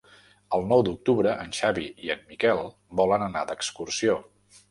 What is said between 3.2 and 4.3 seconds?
anar d'excursió.